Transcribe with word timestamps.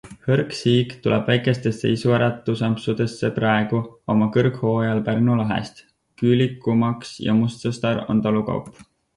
Hõrk 0.27 0.53
siig 0.59 0.93
tuleb 1.01 1.27
väikestesse 1.31 1.91
isuäratusampsudesse 1.95 3.31
praegu, 3.37 3.83
oma 4.15 4.31
kõrghooajal 4.39 5.05
Pärnu 5.11 5.37
lahest, 5.43 5.85
küülikumaks 6.23 7.17
ja 7.29 7.41
mustsõstar 7.43 8.05
on 8.09 8.29
talukaup. 8.29 8.75